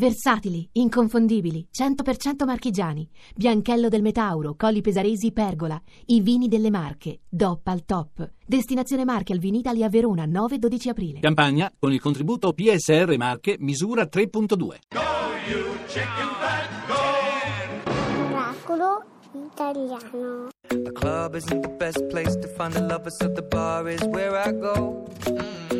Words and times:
Versatili, 0.00 0.66
inconfondibili, 0.72 1.68
100% 1.70 2.46
marchigiani. 2.46 3.06
Bianchello 3.36 3.90
del 3.90 4.00
Metauro, 4.00 4.54
Colli 4.56 4.80
Pesaresi, 4.80 5.30
Pergola. 5.30 5.78
I 6.06 6.22
vini 6.22 6.48
delle 6.48 6.70
Marche, 6.70 7.20
DOP 7.28 7.66
al 7.66 7.84
top. 7.84 8.30
Destinazione 8.46 9.04
Marche 9.04 9.34
al 9.34 9.38
Vinitalia 9.38 9.84
a 9.84 9.88
Verona, 9.90 10.24
9-12 10.24 10.88
aprile. 10.88 11.20
Campagna 11.20 11.70
con 11.78 11.92
il 11.92 12.00
contributo 12.00 12.54
PSR 12.54 13.14
Marche 13.18 13.56
misura 13.58 14.08
3.2. 14.10 14.78
Oracolo 18.24 19.04
italiano. 19.34 20.48
The 20.68 20.92
club 20.94 21.34
isn't 21.34 21.60
the 21.60 21.76
best 21.76 22.08
place 22.08 22.34
to 22.38 22.48
find 22.56 22.72
the 22.72 22.80
lovers, 22.80 23.18
so 23.18 23.28
the 23.28 23.42
bar 23.42 23.86
is 23.86 24.02
where 24.04 24.34
I 24.34 24.50
go. 24.50 25.04
And 25.26 25.79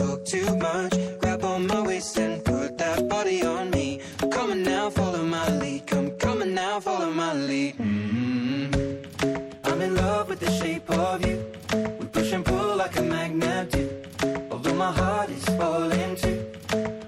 Although 14.51 14.75
my 14.75 14.91
heart 14.91 15.29
is 15.29 15.45
falling 15.55 16.15
too. 16.17 16.45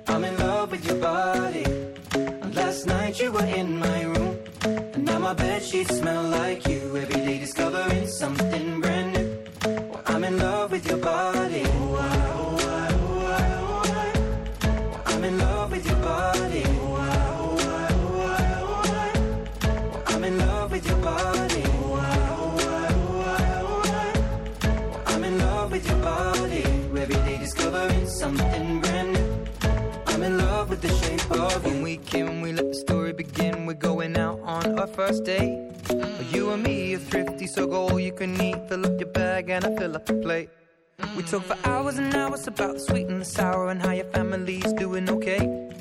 I'm 0.08 0.24
in 0.24 0.38
love 0.38 0.72
with 0.72 0.86
your 0.86 0.96
body. 0.96 1.66
And 2.16 2.56
last 2.56 2.86
night 2.88 3.20
you 3.20 3.32
were 3.32 3.46
in 3.46 3.78
my 3.78 4.04
room. 4.04 4.38
And 4.64 5.04
now 5.04 5.20
my 5.20 5.34
bed 5.34 5.62
sheets 5.62 5.98
smell 5.98 6.24
like 6.24 6.66
you. 6.68 6.96
Every 6.96 7.22
day 7.26 7.40
discovering 7.40 8.08
something 8.08 8.80
thrifty, 37.44 37.62
so 37.62 37.68
go 37.68 37.90
all 37.90 38.00
you 38.00 38.12
can 38.12 38.40
eat. 38.42 38.56
Fill 38.70 38.86
up 38.86 39.00
your 39.00 39.10
bag 39.10 39.50
and 39.50 39.66
I 39.66 39.76
fill 39.76 39.96
up 39.96 40.06
the 40.06 40.14
plate. 40.14 40.50
We 41.18 41.24
talk 41.24 41.44
for 41.44 41.58
hours 41.68 41.98
and 41.98 42.14
hours 42.16 42.48
about 42.48 42.76
the 42.76 42.80
sweet 42.80 43.08
and 43.08 43.22
the 43.22 43.26
sour 43.26 43.70
and 43.70 43.82
how 43.82 43.92
your 43.92 44.06
family's 44.06 44.72
doing 44.74 45.10
okay. 45.10 45.40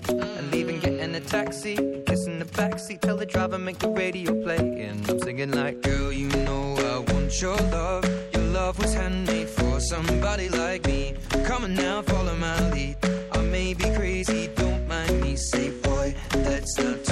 And 0.08 0.50
leaving, 0.50 0.80
getting 0.80 1.14
a 1.14 1.20
taxi, 1.20 1.76
kissing 2.06 2.38
the 2.38 2.44
backseat, 2.44 3.00
tell 3.00 3.16
the 3.16 3.26
driver 3.26 3.58
make 3.58 3.78
the 3.78 3.88
radio 3.88 4.32
play. 4.42 4.58
And 4.58 5.08
I'm 5.08 5.18
singing 5.20 5.52
like, 5.52 5.82
girl, 5.82 6.12
you 6.12 6.28
know 6.28 6.76
I 6.76 7.12
want 7.12 7.40
your 7.40 7.56
love. 7.56 8.04
Your 8.32 8.44
love 8.44 8.78
was 8.78 8.94
handmade 8.94 9.48
for 9.48 9.80
somebody 9.80 10.48
like 10.48 10.86
me. 10.86 11.14
Come 11.44 11.64
on 11.64 11.74
now, 11.74 12.02
follow 12.02 12.36
my 12.36 12.70
lead. 12.70 12.96
I 13.32 13.42
may 13.42 13.74
be 13.74 13.84
crazy, 13.94 14.48
don't 14.56 14.88
mind 14.88 15.20
me. 15.20 15.36
Say, 15.36 15.70
boy, 15.70 16.14
let's 16.34 16.78
not 16.78 17.11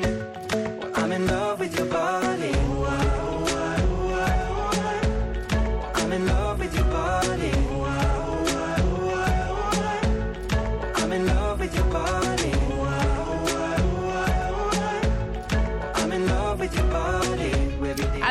With 16.61 16.75
your 16.75 16.85
body. 16.91 17.20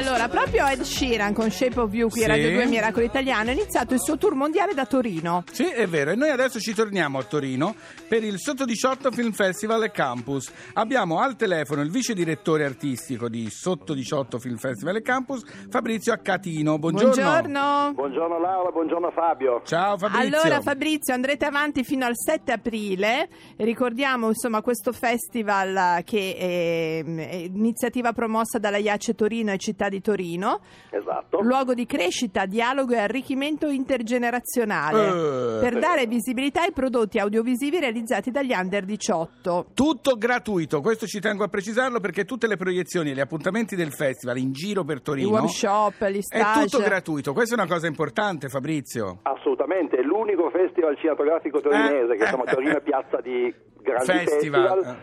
Allora, 0.00 0.28
proprio 0.28 0.66
Ed 0.66 0.80
Sheeran 0.80 1.34
con 1.34 1.50
Shape 1.50 1.78
of 1.78 1.92
You 1.92 2.08
qui 2.08 2.20
a 2.20 2.24
Sì. 2.24 2.30
Radio 2.30 2.52
2 2.52 2.66
Miracolo 2.68 3.04
Italiano 3.04 3.50
ha 3.50 3.52
iniziato 3.52 3.92
il 3.92 4.00
suo 4.00 4.16
tour 4.16 4.34
mondiale 4.34 4.72
da 4.72 4.86
Torino. 4.86 5.44
Sì, 5.52 5.64
è 5.68 5.86
vero, 5.86 6.12
e 6.12 6.14
noi 6.14 6.30
adesso 6.30 6.58
ci 6.58 6.72
torniamo 6.72 7.18
a 7.18 7.22
Torino 7.22 7.74
per 8.08 8.24
il 8.24 8.38
Sotto 8.38 8.64
18 8.64 9.10
Film 9.10 9.32
Festival 9.32 9.82
e 9.84 9.90
Campus. 9.90 10.50
Abbiamo 10.72 11.20
al 11.20 11.36
telefono 11.36 11.82
il 11.82 11.90
vice 11.90 12.14
direttore 12.14 12.64
artistico 12.64 13.28
di 13.28 13.50
Sotto 13.50 13.92
18 13.92 14.38
Film 14.38 14.56
Festival 14.56 14.96
e 14.96 15.02
Campus, 15.02 15.44
Fabrizio 15.68 16.14
Accatino. 16.14 16.78
Buongiorno. 16.78 17.12
Buongiorno. 17.12 17.92
Buongiorno 17.92 18.40
Laura, 18.40 18.70
buongiorno 18.70 19.10
Fabio. 19.10 19.60
Ciao 19.66 19.98
Fabrizio. 19.98 20.38
Allora 20.38 20.62
Fabrizio 20.62 21.12
andrete 21.12 21.44
avanti 21.44 21.84
fino 21.84 22.06
al 22.06 22.16
7 22.16 22.52
aprile, 22.52 23.28
ricordiamo 23.58 24.28
insomma 24.28 24.62
questo 24.62 24.92
festival 24.92 26.02
che 26.04 26.36
è, 26.38 27.04
è 27.04 27.34
iniziativa 27.34 28.14
promossa 28.14 28.58
dalla 28.58 28.78
IACE 28.78 29.14
Torino 29.14 29.52
e 29.52 29.58
Città 29.58 29.88
di 29.90 30.00
Torino, 30.00 30.60
Esatto. 30.88 31.40
luogo 31.42 31.74
di 31.74 31.84
crescita, 31.84 32.46
dialogo 32.46 32.94
e 32.94 32.98
arricchimento 32.98 33.68
intergenerazionale 33.68 35.58
Eh, 35.58 35.60
per 35.60 35.78
dare 35.78 36.06
visibilità 36.06 36.62
ai 36.62 36.72
prodotti 36.72 37.18
audiovisivi 37.18 37.78
realizzati 37.78 38.30
dagli 38.30 38.52
under 38.52 38.84
18. 38.84 39.66
Tutto 39.74 40.16
gratuito, 40.16 40.80
questo 40.80 41.06
ci 41.06 41.20
tengo 41.20 41.44
a 41.44 41.48
precisarlo 41.48 42.00
perché 42.00 42.24
tutte 42.24 42.46
le 42.46 42.56
proiezioni 42.56 43.10
e 43.10 43.14
gli 43.14 43.20
appuntamenti 43.20 43.76
del 43.76 43.92
festival 43.92 44.38
in 44.38 44.52
giro 44.52 44.84
per 44.84 44.98
I 44.98 45.02
Torino 45.02 45.30
workshop, 45.30 46.06
gli 46.06 46.18
è 46.18 46.20
stage. 46.22 46.68
tutto 46.68 46.82
gratuito. 46.82 47.32
Questa 47.32 47.54
è 47.56 47.58
una 47.58 47.68
cosa 47.68 47.86
importante, 47.86 48.48
Fabrizio. 48.48 49.18
Assolutamente, 49.22 49.96
è 49.98 50.02
l'unico 50.02 50.48
festival 50.50 50.96
cinematografico 50.96 51.60
torinese 51.60 52.14
Eh, 52.14 52.16
che 52.16 52.24
eh, 52.24 52.54
Torino 52.54 52.72
eh. 52.74 52.78
è 52.78 52.82
piazza 52.82 53.20
di 53.20 53.52
grandi 53.82 54.04
Festival, 54.06 54.78
festival. 54.78 54.96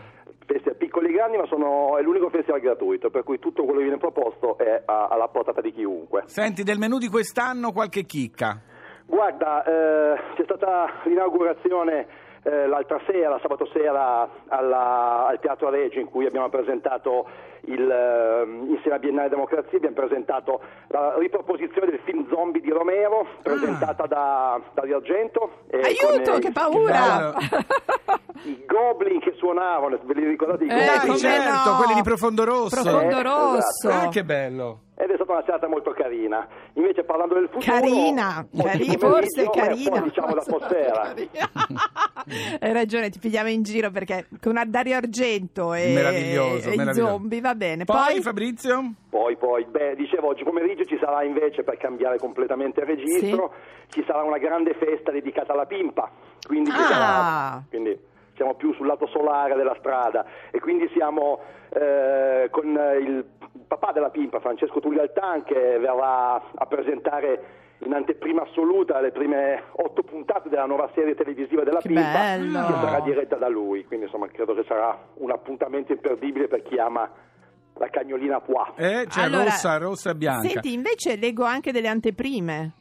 Grandi, 1.06 1.36
ma 1.36 1.46
sono, 1.46 1.96
è 1.96 2.02
l'unico 2.02 2.28
festival 2.30 2.60
gratuito, 2.60 3.10
per 3.10 3.22
cui 3.22 3.38
tutto 3.38 3.62
quello 3.62 3.78
che 3.78 3.84
viene 3.84 3.98
proposto 3.98 4.58
è 4.58 4.82
a- 4.84 5.06
alla 5.08 5.28
portata 5.28 5.60
di 5.60 5.72
chiunque. 5.72 6.22
Senti, 6.26 6.62
del 6.64 6.78
menù 6.78 6.98
di 6.98 7.08
quest'anno 7.08 7.72
qualche 7.72 8.02
chicca. 8.04 8.58
Guarda, 9.06 9.62
eh, 9.64 10.20
c'è 10.34 10.42
stata 10.44 10.90
l'inaugurazione 11.04 12.26
eh, 12.44 12.66
l'altra 12.66 13.00
sera, 13.06 13.38
sabato 13.42 13.66
sera, 13.72 14.28
alla- 14.48 15.26
al 15.26 15.38
Teatro 15.40 15.68
Regio, 15.70 15.98
in 16.00 16.08
cui 16.08 16.24
abbiamo 16.24 16.48
presentato 16.48 17.26
il, 17.70 17.90
eh, 17.90 18.42
insieme 18.68 18.96
a 18.96 18.98
Biennale 18.98 19.28
Democrazia, 19.28 19.76
abbiamo 19.76 19.94
presentato 19.94 20.60
la 20.88 21.14
riproposizione 21.18 21.90
del 21.90 22.00
film 22.04 22.26
Zombie 22.28 22.60
di 22.62 22.70
Romero, 22.70 23.26
presentata 23.42 24.06
da 24.06 24.60
Dario 24.74 24.96
Argento. 24.96 25.50
e 25.68 25.78
Aiuto, 25.80 26.30
con, 26.30 26.36
eh, 26.36 26.38
che 26.40 26.46
Che 26.48 26.52
paura! 26.52 27.32
I 28.44 28.64
Goblin 28.66 29.20
che 29.20 29.34
suonavano, 29.36 29.98
ve 30.04 30.14
li 30.14 30.26
ricordate 30.26 30.64
i 30.64 30.68
Eh, 30.68 30.74
Goblin? 30.74 31.00
Come 31.00 31.16
certo, 31.18 31.70
no? 31.70 31.76
quelli 31.76 31.94
di 31.94 32.02
Profondo 32.02 32.44
Rosso. 32.44 32.80
Profondo 32.82 33.18
Eh, 33.18 33.22
rosso. 33.22 33.88
Ah, 33.88 34.08
che 34.08 34.24
bello. 34.24 34.80
Ed 34.96 35.10
è 35.10 35.14
stata 35.14 35.32
una 35.32 35.42
serata 35.44 35.68
molto 35.68 35.90
carina. 35.92 36.46
Invece 36.74 37.04
parlando 37.04 37.34
del 37.34 37.48
futuro... 37.52 37.72
Carina, 37.72 38.44
oggi 38.50 38.62
cari- 38.62 38.96
pomeriggio 38.98 39.08
forse 39.08 39.50
carina. 39.50 40.00
diciamo 40.00 40.34
l'atmosfera. 40.34 41.14
Hai 42.60 42.72
ragione, 42.72 43.10
ti 43.10 43.18
pigliamo 43.18 43.48
in 43.48 43.62
giro 43.62 43.90
perché 43.90 44.26
con 44.40 44.60
Dario 44.66 44.96
Argento 44.96 45.74
e, 45.74 45.92
Meraviglioso, 45.92 46.68
e 46.70 46.74
i 46.74 46.76
meraviglioso. 46.76 47.10
zombie 47.12 47.40
va 47.40 47.54
bene. 47.54 47.84
Poi, 47.84 47.96
Poi, 48.12 48.20
Fabrizio? 48.22 48.92
Poi, 49.08 49.36
poi, 49.36 49.64
beh, 49.64 49.94
dicevo, 49.96 50.28
oggi 50.28 50.44
pomeriggio 50.44 50.84
ci 50.84 50.98
sarà 51.00 51.22
invece, 51.24 51.62
per 51.64 51.76
cambiare 51.76 52.18
completamente 52.18 52.80
il 52.80 52.86
registro, 52.86 53.52
ci 53.88 54.02
sarà 54.06 54.22
una 54.22 54.38
grande 54.38 54.74
festa 54.74 55.10
dedicata 55.10 55.52
alla 55.52 55.66
pimpa. 55.66 56.10
Quindi, 56.46 56.70
Ah. 56.70 56.74
sarà- 56.88 57.62
quindi 57.68 57.98
siamo 58.36 58.54
più 58.54 58.72
sul 58.74 58.86
lato 58.86 59.06
solare 59.08 59.56
della 59.56 59.74
strada 59.80 60.24
e 60.50 60.60
quindi 60.60 60.88
siamo 60.94 61.40
eh, 61.70 62.48
con 62.50 62.66
il 63.00 63.24
papà 63.66 63.92
della 63.92 64.08
pimpa, 64.10 64.40
Francesco 64.40 64.80
Tuglialtan, 64.80 65.44
che 65.44 65.54
verrà 65.78 66.34
a 66.54 66.66
presentare 66.66 67.42
in 67.84 67.92
anteprima 67.92 68.42
assoluta 68.42 69.00
le 69.00 69.12
prime 69.12 69.62
otto 69.72 70.02
puntate 70.02 70.48
della 70.48 70.66
nuova 70.66 70.90
serie 70.94 71.14
televisiva 71.14 71.62
della 71.62 71.78
Che 71.80 71.88
Pimpa 71.88 72.12
bello. 72.12 72.66
che 72.66 72.72
sarà 72.72 73.00
diretta 73.00 73.36
da 73.36 73.48
lui, 73.48 73.84
quindi 73.84 74.06
insomma 74.06 74.26
credo 74.28 74.54
che 74.54 74.64
sarà 74.66 74.98
un 75.14 75.30
appuntamento 75.30 75.92
imperdibile 75.92 76.48
per 76.48 76.62
chi 76.62 76.78
ama 76.78 77.08
la 77.74 77.88
cagnolina 77.88 78.40
Pois. 78.40 78.72
Eh, 78.76 79.06
c'è 79.08 79.22
Allora, 79.22 79.44
rossa, 79.44 79.78
rossa 79.78 80.10
e 80.10 80.14
bianca. 80.16 80.48
Senti, 80.48 80.72
invece 80.72 81.16
leggo 81.16 81.44
anche 81.44 81.70
delle 81.70 81.86
anteprime. 81.88 82.72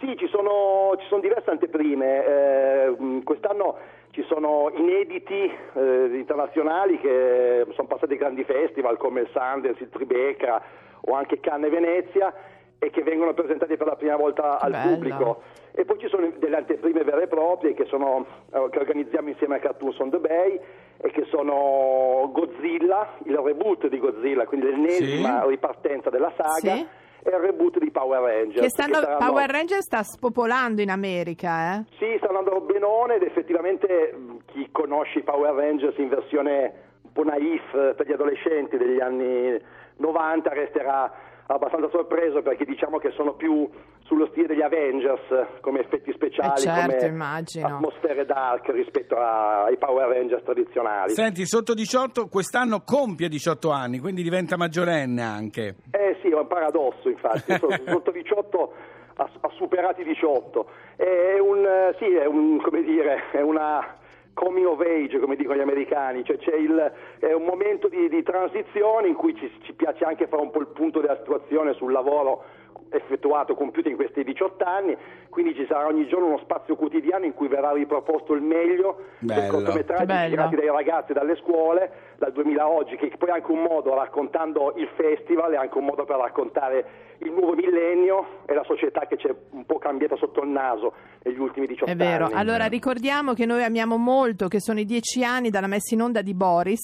Sì, 0.00 0.16
ci 0.16 0.28
sono, 0.28 0.94
ci 0.98 1.06
sono 1.08 1.20
diverse 1.20 1.50
anteprime. 1.50 2.24
Eh, 2.24 2.94
mh, 2.96 3.22
quest'anno 3.24 3.76
ci 4.12 4.24
sono 4.28 4.70
inediti 4.74 5.34
eh, 5.74 6.10
internazionali 6.14 6.98
che 6.98 7.66
sono 7.74 7.86
passati 7.88 8.16
grandi 8.16 8.44
festival 8.44 8.96
come 8.96 9.20
il 9.22 9.28
Sundance, 9.32 9.82
il 9.82 9.90
Tribeca 9.90 10.62
o 11.02 11.14
anche 11.14 11.40
Cannes 11.40 11.70
e 11.70 11.74
Venezia 11.74 12.32
e 12.78 12.90
che 12.90 13.02
vengono 13.02 13.34
presentati 13.34 13.76
per 13.76 13.86
la 13.86 13.96
prima 13.96 14.16
volta 14.16 14.60
al 14.60 14.70
bello. 14.70 14.92
pubblico. 14.92 15.42
E 15.72 15.84
poi 15.84 15.98
ci 15.98 16.08
sono 16.08 16.30
delle 16.38 16.56
anteprime 16.56 17.02
vere 17.04 17.24
e 17.24 17.26
proprie 17.28 17.74
che, 17.74 17.84
sono, 17.86 18.24
eh, 18.52 18.68
che 18.70 18.78
organizziamo 18.78 19.28
insieme 19.28 19.56
a 19.56 19.58
Cartoons 19.58 19.98
on 19.98 20.10
the 20.10 20.18
Bay 20.18 20.60
e 21.00 21.10
che 21.10 21.24
sono 21.30 22.28
Godzilla, 22.32 23.14
il 23.24 23.36
reboot 23.36 23.88
di 23.88 23.98
Godzilla, 23.98 24.44
quindi 24.46 24.66
l'ennesima 24.70 25.42
Sì. 25.42 25.48
ripartenza 25.48 26.10
della 26.10 26.32
saga. 26.36 26.74
Sì. 26.76 26.86
E 27.20 27.30
il 27.30 27.36
reboot 27.40 27.78
di 27.78 27.90
Power 27.90 28.20
Rangers. 28.22 28.60
Che 28.60 28.68
stanno, 28.70 28.94
saranno- 28.94 29.18
Power 29.18 29.50
Ranger 29.50 29.80
sta 29.82 30.02
spopolando 30.04 30.80
in 30.80 30.90
America, 30.90 31.74
eh? 31.74 31.84
sì, 31.98 32.14
sta 32.18 32.28
andando 32.28 32.60
benone 32.60 33.16
ed 33.16 33.22
effettivamente 33.22 34.12
mh, 34.16 34.36
chi 34.46 34.68
conosce 34.70 35.18
i 35.18 35.22
Power 35.22 35.52
Rangers 35.54 35.98
in 35.98 36.08
versione 36.08 36.72
un 37.02 37.12
po' 37.12 37.24
naif 37.24 37.74
eh, 37.74 37.94
per 37.94 38.06
gli 38.06 38.12
adolescenti 38.12 38.76
degli 38.76 39.00
anni 39.00 39.60
90 39.96 40.50
resterà 40.52 41.12
abbastanza 41.54 41.88
sorpreso 41.90 42.42
perché 42.42 42.64
diciamo 42.64 42.98
che 42.98 43.10
sono 43.12 43.32
più 43.34 43.68
sullo 44.04 44.26
stile 44.30 44.46
degli 44.48 44.62
Avengers 44.62 45.20
come 45.60 45.80
effetti 45.80 46.12
speciali, 46.12 46.52
Eh, 46.54 46.56
certo, 46.60 46.96
come 46.96 47.06
immagino. 47.08 47.66
atmosfere 47.66 48.24
dark 48.26 48.68
rispetto 48.68 49.16
a- 49.16 49.64
ai 49.64 49.76
Power 49.78 50.08
Rangers 50.08 50.42
tradizionali. 50.44 51.12
Senti, 51.12 51.46
sotto 51.46 51.74
18 51.74 52.28
quest'anno 52.28 52.82
compie 52.84 53.28
18 53.28 53.70
anni, 53.70 53.98
quindi 53.98 54.22
diventa 54.22 54.56
maggiorenne 54.56 55.22
anche. 55.22 55.76
Eh 55.90 56.18
sì, 56.22 56.28
è 56.28 56.34
un 56.34 56.46
paradosso 56.46 57.08
infatti, 57.08 57.52
So- 57.58 57.68
sotto 57.86 58.10
18 58.10 58.72
ha, 59.16 59.30
ha 59.40 59.50
superato 59.56 60.00
i 60.00 60.04
18. 60.04 60.68
È 60.96 61.38
un, 61.38 61.94
sì, 61.98 62.12
è 62.12 62.26
un, 62.26 62.60
come 62.60 62.82
dire, 62.82 63.30
è 63.32 63.40
una 63.40 63.96
coming 64.38 64.66
of 64.66 64.80
age, 64.80 65.18
come 65.18 65.34
dicono 65.34 65.56
gli 65.58 65.62
americani, 65.62 66.24
cioè 66.24 66.36
il, 66.54 66.92
è 67.18 67.32
un 67.32 67.42
momento 67.42 67.88
di, 67.88 68.08
di 68.08 68.22
transizione 68.22 69.08
in 69.08 69.14
cui 69.14 69.34
ci, 69.34 69.50
ci 69.62 69.72
piace 69.72 70.04
anche 70.04 70.28
fare 70.28 70.42
un 70.42 70.50
po' 70.50 70.60
il 70.60 70.68
punto 70.68 71.00
della 71.00 71.16
situazione 71.16 71.74
sul 71.74 71.90
lavoro 71.90 72.44
effettuato, 72.90 73.54
compiuto 73.54 73.88
in 73.88 73.96
questi 73.96 74.22
18 74.24 74.64
anni, 74.64 74.96
quindi 75.28 75.54
ci 75.54 75.66
sarà 75.68 75.86
ogni 75.86 76.06
giorno 76.08 76.26
uno 76.26 76.38
spazio 76.38 76.76
quotidiano 76.76 77.24
in 77.24 77.34
cui 77.34 77.48
verrà 77.48 77.72
riproposto 77.72 78.34
il 78.34 78.42
meglio 78.42 79.04
dei 79.18 79.36
Bello. 79.36 79.52
cortometraggi 79.52 80.04
Bello. 80.06 80.28
girati 80.30 80.56
dai 80.56 80.66
ragazzi 80.68 81.10
e 81.12 81.14
dalle 81.14 81.36
scuole 81.36 81.90
dal 82.18 82.32
2000 82.32 82.62
a 82.62 82.68
oggi, 82.68 82.96
che 82.96 83.12
poi 83.16 83.28
è 83.28 83.32
anche 83.32 83.50
un 83.52 83.62
modo, 83.62 83.94
raccontando 83.94 84.74
il 84.76 84.88
festival, 84.96 85.52
è 85.52 85.56
anche 85.56 85.78
un 85.78 85.84
modo 85.84 86.04
per 86.04 86.16
raccontare 86.16 87.06
il 87.18 87.30
nuovo 87.32 87.54
millennio 87.54 88.42
e 88.46 88.54
la 88.54 88.64
società 88.64 89.06
che 89.06 89.16
c'è 89.16 89.32
un 89.50 89.64
po' 89.66 89.78
cambiata 89.78 90.16
sotto 90.16 90.42
il 90.42 90.48
naso 90.48 90.92
negli 91.22 91.38
ultimi 91.38 91.66
18 91.66 91.90
È 91.90 91.96
vero. 91.96 92.24
anni. 92.26 92.34
Allora 92.34 92.66
ricordiamo 92.66 93.34
che 93.34 93.44
noi 93.46 93.62
amiamo 93.62 93.96
molto, 93.96 94.48
che 94.48 94.60
sono 94.60 94.80
i 94.80 94.84
dieci 94.84 95.22
anni 95.24 95.50
dalla 95.50 95.66
messa 95.68 95.94
in 95.94 96.02
onda 96.02 96.22
di 96.22 96.34
Boris, 96.34 96.80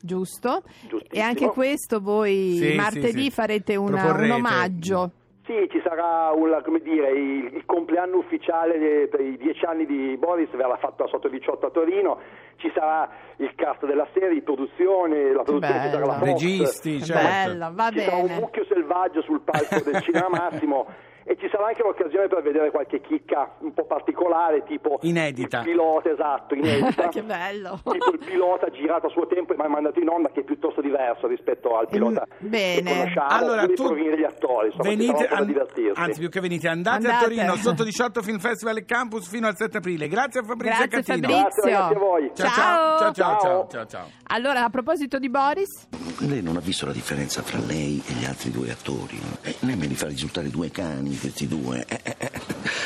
giusto? 0.00 0.62
Giustissimo. 0.88 1.08
E 1.10 1.20
anche 1.20 1.46
questo 1.48 2.00
voi 2.00 2.56
Sì, 2.60 2.74
martedì 2.76 3.10
sì, 3.10 3.20
sì. 3.22 3.30
farete 3.30 3.76
una- 3.76 4.12
un 4.12 4.30
omaggio. 4.30 5.10
Sì, 5.46 5.68
ci 5.70 5.80
sarà 5.84 6.32
un- 6.34 6.60
come 6.64 6.80
dire, 6.80 7.10
il, 7.12 7.54
il 7.54 7.62
compleanno 7.66 8.16
ufficiale 8.16 9.06
per 9.06 9.20
i 9.20 9.36
dieci 9.36 9.64
anni 9.64 9.86
di 9.86 10.16
Boris, 10.18 10.50
verrà 10.50 10.76
fatto 10.76 11.04
a 11.04 11.06
sotto 11.06 11.28
18 11.28 11.66
a 11.66 11.70
Torino, 11.70 12.18
ci 12.56 12.68
sarà 12.74 13.08
il 13.36 13.54
cast 13.54 13.86
della 13.86 14.08
serie, 14.12 14.30
di 14.34 14.42
produzione, 14.42 15.32
la 15.32 15.42
produzione 15.44 15.82
ci 15.84 15.90
sarà 15.90 16.04
la 16.04 16.12
bello. 16.14 16.24
Fox, 16.26 16.42
Registi, 16.42 17.02
certo. 17.04 17.28
Bello, 17.28 17.70
va 17.74 17.90
ci 17.90 18.00
sarà 18.00 18.16
un 18.16 18.26
bene. 18.26 18.40
mucchio 18.40 18.64
selvaggio 18.64 19.22
sul 19.22 19.40
palco 19.40 19.80
del 19.88 20.00
Cinema 20.02 20.28
Massimo 20.28 20.86
e 21.28 21.36
ci 21.38 21.48
sarà 21.50 21.66
anche 21.66 21.82
l'occasione 21.82 22.28
per 22.28 22.40
vedere 22.42 22.70
qualche 22.70 23.00
chicca 23.00 23.56
un 23.60 23.74
po' 23.74 23.84
particolare, 23.84 24.62
tipo 24.64 24.98
Inedita. 25.02 25.58
il 25.58 25.64
pilota, 25.64 26.10
esatto, 26.10 26.54
inedita. 26.54 27.08
che 27.10 27.22
bello. 27.22 27.80
Tipo 27.82 28.10
il 28.12 28.18
pilota 28.24 28.68
girato 28.70 29.06
a 29.06 29.10
suo 29.10 29.26
tempo 29.26 29.52
e 29.52 29.56
mai 29.56 29.68
mandato 29.68 29.98
in 29.98 30.08
onda, 30.08 30.30
che 30.30 30.40
è 30.40 30.44
piuttosto 30.44 30.80
diverso 30.80 31.26
rispetto 31.26 31.76
al 31.76 31.88
pilota 31.88 32.24
Mm, 32.44 32.48
bene. 32.48 32.82
che 32.90 32.96
conosciamo. 32.96 33.28
Allora, 33.28 33.64
Quindi 33.64 33.74
tu 33.82 33.94
degli 33.94 34.22
attori, 34.24 34.66
insomma, 34.68 34.88
venite, 34.88 35.26
an- 35.26 35.46
divertirsi. 35.46 36.00
anzi 36.00 36.20
più 36.20 36.28
che 36.28 36.40
venite, 36.40 36.68
andate, 36.68 37.06
a 37.06 37.10
Andate. 37.10 37.24
Torino 37.34 37.56
sotto 37.56 37.82
18 37.84 38.22
Film 38.22 38.38
Festival 38.38 38.76
e 38.76 38.84
Campus 38.84 39.28
fino 39.28 39.46
al 39.48 39.56
7 39.56 39.78
aprile. 39.78 40.06
Grazie 40.08 40.40
a 40.40 40.42
Fabrizio 40.44 40.86
Grazie 40.86 41.02
Catino. 41.02 41.28
Fabrizio. 41.28 41.62
Grazie 41.62 41.94
a 41.96 41.98
voi. 41.98 42.30
Ciao 42.34 42.48
Ciao. 42.48 42.98
ciao 42.98 43.12
ciao 43.12 43.38
ciao 43.40 43.66
Ciao. 43.68 43.86
ciao. 43.86 44.06
Allora, 44.28 44.64
a 44.64 44.70
proposito 44.70 45.18
di 45.18 45.28
Boris, 45.28 45.88
Lei 46.20 46.42
non 46.42 46.56
ha 46.56 46.60
visto 46.60 46.86
la 46.86 46.92
differenza 46.92 47.42
fra 47.42 47.58
lei 47.58 48.02
e 48.06 48.12
gli 48.14 48.24
altri 48.24 48.50
due 48.50 48.70
attori? 48.70 49.18
Eh, 49.42 49.54
lei 49.60 49.76
me 49.76 49.86
li 49.86 49.94
fa 49.94 50.06
risultare 50.06 50.48
due 50.48 50.70
cani, 50.70 51.15
questi 51.18 51.46
due. 51.46 51.84
Eh, 51.86 52.00
eh, 52.02 52.16
eh. 52.18 52.30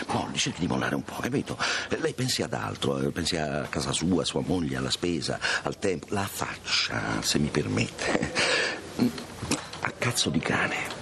Molli, 0.09 0.37
cerchi 0.37 0.61
di 0.61 0.67
mollare 0.67 0.95
un 0.95 1.03
po', 1.03 1.17
capito? 1.21 1.57
Lei 1.89 2.15
pensi 2.15 2.43
ad 2.43 2.53
altro, 2.53 2.99
eh, 2.99 3.11
pensi 3.11 3.37
a 3.37 3.67
casa 3.69 3.93
sua, 3.93 4.23
a 4.23 4.25
sua 4.25 4.43
moglie, 4.45 4.77
alla 4.77 4.91
spesa, 4.91 5.39
al 5.63 5.79
tempo. 5.79 6.07
La 6.11 6.29
faccia, 6.31 7.21
se 7.21 7.39
mi 7.39 7.49
permette. 7.49 8.33
A 9.81 9.91
cazzo 9.93 10.31
di 10.31 10.41
cane. 10.41 11.00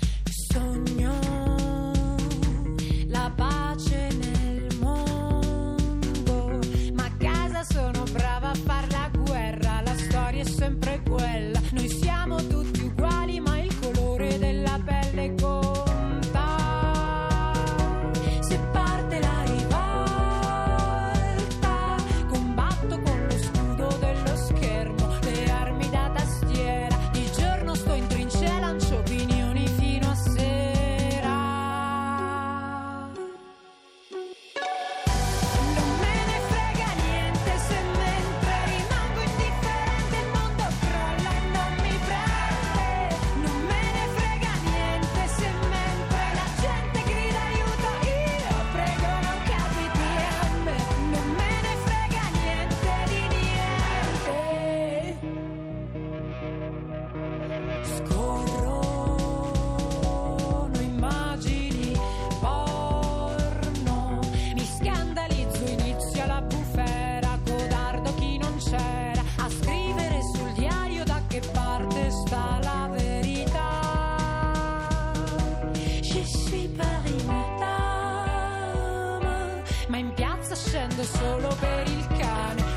Piazza 80.79 80.89
scendo 80.89 81.03
solo 81.03 81.57
per 81.59 81.89
il 81.89 82.07
cane. 82.19 82.68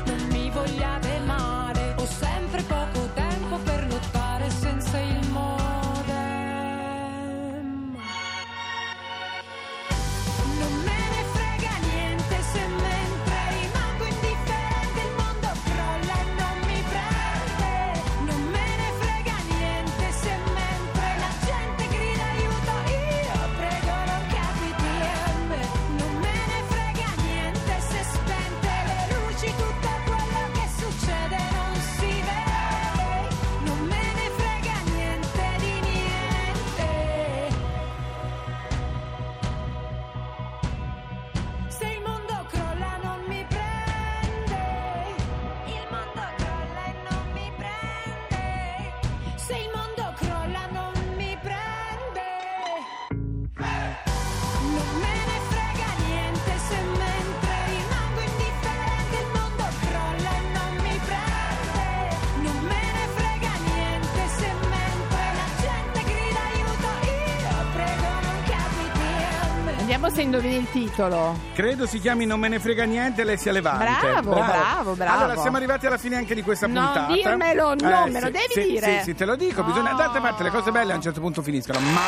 Se 70.12 70.22
indovini 70.22 70.56
il 70.56 70.70
titolo. 70.70 71.38
Credo 71.54 71.86
si 71.86 71.98
chiami 72.00 72.26
Non 72.26 72.38
me 72.38 72.48
ne 72.48 72.58
frega 72.60 72.84
niente, 72.84 73.24
lei 73.24 73.36
sia 73.38 73.52
levante. 73.52 73.84
Bravo, 73.84 74.30
bravo, 74.32 74.92
bravo. 74.94 75.22
Allora, 75.24 75.40
siamo 75.40 75.56
arrivati 75.56 75.86
alla 75.86 75.98
fine 75.98 76.16
anche 76.16 76.34
di 76.34 76.42
questa 76.42 76.66
Non 76.66 76.84
puntata. 76.84 77.12
dirmelo, 77.12 77.74
no, 77.74 78.06
me 78.08 78.20
lo 78.20 78.26
sì, 78.26 78.32
devi 78.32 78.46
sì, 78.52 78.62
dire. 78.62 78.98
Sì, 78.98 79.02
sì, 79.04 79.14
te 79.14 79.24
lo 79.24 79.36
dico. 79.36 79.62
Bisogna, 79.62 79.92
Oh. 79.92 79.96
d'altra 79.96 80.20
parte, 80.20 80.42
le 80.42 80.50
cose 80.50 80.70
belle 80.70 80.92
a 80.92 80.96
un 80.96 81.02
certo 81.02 81.20
punto 81.20 81.42
finiscono. 81.42 81.78
Ma 81.80 82.00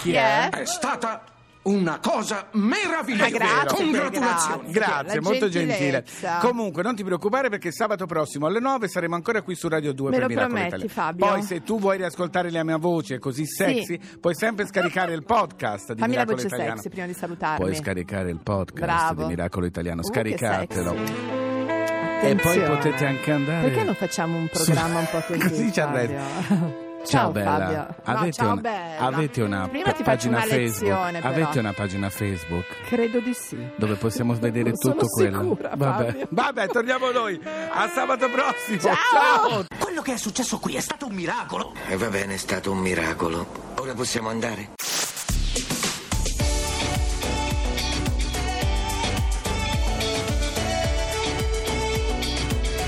chi, 0.00 0.10
Chi 0.10 0.14
è? 0.14 0.48
È 0.50 0.64
stata 0.66 1.22
una 1.64 1.98
cosa 2.00 2.48
meravigliosa. 2.52 3.28
Grazie, 3.30 3.76
Congratulazioni. 3.84 4.70
Grazie, 4.70 5.20
molto 5.20 5.48
gentile. 5.48 6.04
Comunque, 6.40 6.82
non 6.82 6.94
ti 6.94 7.02
preoccupare 7.04 7.48
perché 7.48 7.72
sabato 7.72 8.06
prossimo 8.06 8.46
alle 8.46 8.60
9 8.60 8.86
saremo 8.88 9.14
ancora 9.14 9.42
qui 9.42 9.54
su 9.54 9.68
Radio 9.68 9.92
2 9.92 10.10
Me 10.10 10.16
per 10.18 10.22
lo 10.22 10.28
Miracolo 10.28 10.52
prometti, 10.54 10.74
Italia. 10.76 10.92
Fabio? 10.92 11.26
Poi, 11.26 11.42
se 11.42 11.62
tu 11.62 11.78
vuoi 11.78 11.96
riascoltare 11.96 12.50
la 12.50 12.64
mia 12.64 12.76
voce 12.76 13.18
così 13.18 13.46
sexy, 13.46 13.98
puoi 14.20 14.34
sempre 14.34 14.66
scaricare 14.66 15.14
il 15.14 15.24
podcast 15.24 15.92
di 15.94 16.00
Fammi 16.00 16.14
la 16.14 16.20
Miracolo 16.24 16.36
voce 16.36 16.46
Italiano. 16.48 16.74
sexy 16.76 16.88
prima 16.90 17.06
di 17.06 17.14
salutarmi. 17.14 17.64
Puoi 17.64 17.74
scaricare 17.76 18.30
il 18.30 18.40
podcast 18.42 18.84
Bravo. 18.84 19.22
di 19.22 19.28
Miracolo 19.28 19.66
Italiano, 19.66 20.00
Uh, 20.00 20.10
che 20.10 20.12
scaricatelo. 20.12 20.94
sexy. 20.96 21.12
E 21.14 22.34
poi 22.36 22.52
Attenzione. 22.58 22.68
potete 22.68 23.06
anche 23.06 23.30
andare. 23.32 23.68
Perché 23.68 23.84
non 23.84 23.94
facciamo 23.94 24.36
un 24.38 24.48
programma 24.48 24.98
un 24.98 25.08
po' 25.10 25.20
così? 25.26 25.38
Così 25.38 25.72
ci 25.72 25.80
Fabio? 25.80 26.83
Ciao, 27.04 27.20
Ciao, 27.24 27.30
bella. 27.32 27.50
Fabio. 27.50 27.76
No, 27.76 27.94
Avete, 28.04 28.32
ciao 28.32 28.52
una, 28.52 28.60
bella. 28.60 28.98
avete 28.98 29.42
una 29.42 29.68
Prima 29.68 29.84
faccio 29.84 30.02
pagina 30.02 30.36
una 30.38 30.46
Facebook? 30.46 30.80
lezione, 30.80 31.20
però. 31.20 31.28
Avete 31.34 31.58
una 31.58 31.72
pagina 31.72 32.10
Facebook 32.10 32.64
Credo 32.86 33.20
di 33.20 33.34
sì. 33.34 33.68
dove 33.76 33.94
possiamo 33.96 34.34
vedere 34.34 34.70
Non 34.70 34.76
sono 34.78 34.94
tutto 34.94 35.06
quello? 35.08 35.40
sicura, 35.40 35.70
Vabbè. 35.76 36.26
Vabbè, 36.30 36.68
torniamo 36.68 37.10
noi. 37.10 37.38
A 37.72 37.88
sabato 37.88 38.28
prossimo. 38.30 38.78
Ciao. 38.80 39.64
Quello 39.78 40.00
che 40.02 40.14
è 40.14 40.16
successo 40.16 40.58
qui 40.58 40.76
è 40.76 40.80
stato 40.80 41.06
un 41.06 41.14
miracolo. 41.14 41.72
E 41.88 41.96
va 41.96 42.08
bene, 42.08 42.34
è 42.34 42.38
stato 42.38 42.70
un 42.72 42.78
miracolo. 42.78 43.46
Ora 43.76 43.92
possiamo 43.92 44.30
andare? 44.30 44.70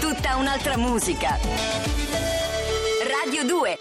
Tutta 0.01 0.37
un'altra 0.37 0.77
musica. 0.77 1.39
Radio 3.25 3.45
2 3.47 3.79